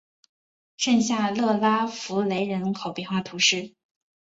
[0.77, 3.75] 圣夏勒拉福雷人口变化图示